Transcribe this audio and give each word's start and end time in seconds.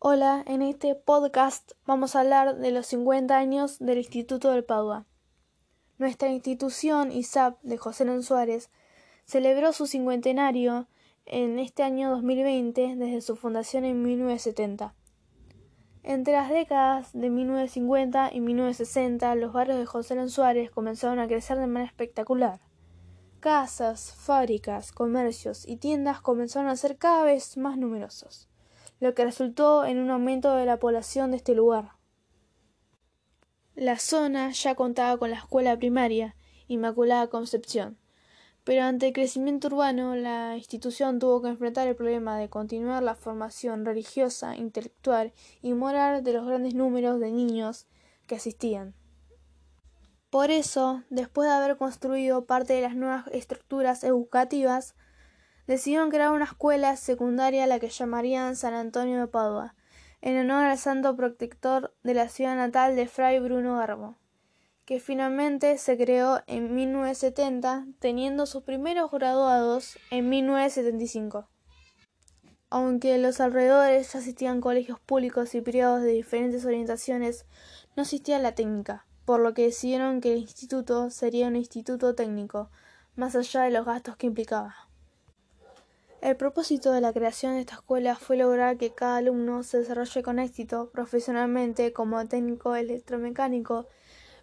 Hola, 0.00 0.44
en 0.46 0.62
este 0.62 0.94
podcast 0.94 1.72
vamos 1.84 2.14
a 2.14 2.20
hablar 2.20 2.58
de 2.58 2.70
los 2.70 2.86
50 2.86 3.36
años 3.36 3.80
del 3.80 3.98
Instituto 3.98 4.52
del 4.52 4.62
Padua. 4.62 5.06
Nuestra 5.98 6.28
institución, 6.28 7.10
ISAP, 7.10 7.60
de 7.62 7.78
José 7.78 8.04
León 8.04 8.22
Suárez, 8.22 8.70
celebró 9.24 9.72
su 9.72 9.88
cincuentenario 9.88 10.86
en 11.26 11.58
este 11.58 11.82
año 11.82 12.10
2020 12.10 12.94
desde 12.94 13.20
su 13.22 13.34
fundación 13.34 13.84
en 13.84 14.00
1970. 14.04 14.94
Entre 16.04 16.32
las 16.32 16.48
décadas 16.48 17.10
de 17.12 17.28
1950 17.30 18.30
y 18.32 18.40
1960, 18.40 19.34
los 19.34 19.52
barrios 19.52 19.78
de 19.80 19.86
José 19.86 20.14
León 20.14 20.30
Suárez 20.30 20.70
comenzaron 20.70 21.18
a 21.18 21.26
crecer 21.26 21.58
de 21.58 21.66
manera 21.66 21.90
espectacular. 21.90 22.60
Casas, 23.40 24.14
fábricas, 24.16 24.92
comercios 24.92 25.66
y 25.66 25.78
tiendas 25.78 26.20
comenzaron 26.20 26.70
a 26.70 26.76
ser 26.76 26.98
cada 26.98 27.24
vez 27.24 27.56
más 27.56 27.76
numerosos 27.76 28.48
lo 29.00 29.14
que 29.14 29.24
resultó 29.24 29.84
en 29.84 29.98
un 29.98 30.10
aumento 30.10 30.54
de 30.54 30.66
la 30.66 30.78
población 30.78 31.30
de 31.30 31.36
este 31.36 31.54
lugar. 31.54 31.92
La 33.74 33.98
zona 33.98 34.50
ya 34.50 34.74
contaba 34.74 35.16
con 35.18 35.30
la 35.30 35.36
escuela 35.36 35.78
primaria 35.78 36.34
Inmaculada 36.66 37.28
Concepción, 37.28 37.96
pero 38.64 38.82
ante 38.82 39.06
el 39.06 39.12
crecimiento 39.12 39.68
urbano 39.68 40.16
la 40.16 40.56
institución 40.56 41.18
tuvo 41.18 41.40
que 41.40 41.48
enfrentar 41.48 41.86
el 41.86 41.96
problema 41.96 42.36
de 42.36 42.50
continuar 42.50 43.02
la 43.02 43.14
formación 43.14 43.84
religiosa, 43.84 44.56
intelectual 44.56 45.32
y 45.62 45.74
moral 45.74 46.24
de 46.24 46.32
los 46.32 46.46
grandes 46.46 46.74
números 46.74 47.20
de 47.20 47.30
niños 47.30 47.86
que 48.26 48.34
asistían. 48.34 48.94
Por 50.28 50.50
eso, 50.50 51.02
después 51.08 51.48
de 51.48 51.54
haber 51.54 51.78
construido 51.78 52.44
parte 52.44 52.74
de 52.74 52.82
las 52.82 52.94
nuevas 52.94 53.26
estructuras 53.28 54.04
educativas, 54.04 54.94
decidieron 55.68 56.10
crear 56.10 56.32
una 56.32 56.46
escuela 56.46 56.96
secundaria 56.96 57.64
a 57.64 57.66
la 57.66 57.78
que 57.78 57.90
llamarían 57.90 58.56
San 58.56 58.72
Antonio 58.72 59.20
de 59.20 59.26
Padua, 59.26 59.74
en 60.22 60.38
honor 60.38 60.64
al 60.64 60.78
santo 60.78 61.14
protector 61.14 61.94
de 62.02 62.14
la 62.14 62.30
ciudad 62.30 62.56
natal 62.56 62.96
de 62.96 63.06
Fray 63.06 63.38
Bruno 63.38 63.76
Garbo, 63.76 64.16
que 64.86 64.98
finalmente 64.98 65.76
se 65.76 65.98
creó 65.98 66.40
en 66.46 66.74
1970, 66.74 67.86
teniendo 67.98 68.46
sus 68.46 68.62
primeros 68.62 69.10
graduados 69.10 69.98
en 70.10 70.30
1975. 70.30 71.46
Aunque 72.70 73.14
en 73.14 73.22
los 73.22 73.38
alrededores 73.40 74.10
ya 74.14 74.20
existían 74.20 74.62
colegios 74.62 74.98
públicos 75.00 75.54
y 75.54 75.60
privados 75.60 76.00
de 76.00 76.12
diferentes 76.12 76.64
orientaciones, 76.64 77.44
no 77.94 78.04
existía 78.04 78.38
la 78.38 78.54
técnica, 78.54 79.06
por 79.26 79.40
lo 79.40 79.52
que 79.52 79.64
decidieron 79.64 80.22
que 80.22 80.32
el 80.32 80.38
instituto 80.38 81.10
sería 81.10 81.46
un 81.46 81.56
instituto 81.56 82.14
técnico, 82.14 82.70
más 83.16 83.36
allá 83.36 83.62
de 83.64 83.70
los 83.70 83.84
gastos 83.84 84.16
que 84.16 84.26
implicaba. 84.26 84.87
El 86.20 86.36
propósito 86.36 86.90
de 86.90 87.00
la 87.00 87.12
creación 87.12 87.54
de 87.54 87.60
esta 87.60 87.76
escuela 87.76 88.16
fue 88.16 88.36
lograr 88.36 88.76
que 88.76 88.92
cada 88.92 89.18
alumno 89.18 89.62
se 89.62 89.78
desarrolle 89.78 90.24
con 90.24 90.40
éxito 90.40 90.90
profesionalmente 90.90 91.92
como 91.92 92.26
técnico 92.26 92.74
electromecánico, 92.74 93.86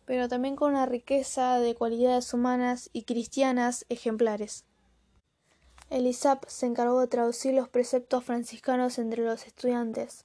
pero 0.05 0.29
también 0.29 0.55
con 0.55 0.71
una 0.71 0.85
riqueza 0.85 1.59
de 1.59 1.75
cualidades 1.75 2.33
humanas 2.33 2.89
y 2.93 3.03
cristianas 3.03 3.85
ejemplares. 3.89 4.63
El 5.89 6.07
ISAP 6.07 6.45
se 6.47 6.65
encargó 6.65 7.01
de 7.01 7.07
traducir 7.07 7.53
los 7.53 7.67
preceptos 7.67 8.23
franciscanos 8.23 8.97
entre 8.97 9.25
los 9.25 9.45
estudiantes 9.45 10.23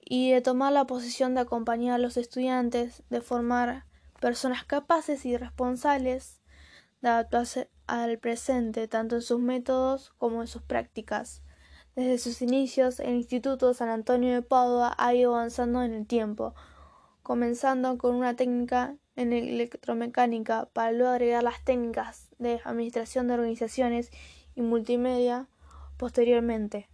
y 0.00 0.32
de 0.32 0.40
tomar 0.40 0.72
la 0.72 0.86
posición 0.86 1.34
de 1.34 1.42
acompañar 1.42 1.94
a 1.94 1.98
los 1.98 2.16
estudiantes, 2.16 3.04
de 3.08 3.20
formar 3.20 3.86
personas 4.20 4.64
capaces 4.64 5.24
y 5.26 5.36
responsables 5.36 6.40
de 7.02 7.08
adaptarse 7.08 7.70
al 7.92 8.18
presente, 8.18 8.88
tanto 8.88 9.16
en 9.16 9.22
sus 9.22 9.38
métodos 9.38 10.14
como 10.16 10.40
en 10.40 10.46
sus 10.46 10.62
prácticas. 10.62 11.42
Desde 11.94 12.16
sus 12.16 12.40
inicios, 12.40 13.00
el 13.00 13.16
Instituto 13.16 13.74
San 13.74 13.90
Antonio 13.90 14.32
de 14.32 14.40
Padua 14.40 14.94
ha 14.96 15.14
ido 15.14 15.34
avanzando 15.34 15.82
en 15.82 15.92
el 15.92 16.06
tiempo, 16.06 16.54
comenzando 17.22 17.98
con 17.98 18.14
una 18.14 18.34
técnica 18.34 18.96
en 19.14 19.34
electromecánica 19.34 20.70
para 20.72 20.92
luego 20.92 21.12
agregar 21.12 21.42
las 21.42 21.62
técnicas 21.64 22.30
de 22.38 22.62
administración 22.64 23.28
de 23.28 23.34
organizaciones 23.34 24.10
y 24.54 24.62
multimedia 24.62 25.48
posteriormente. 25.98 26.88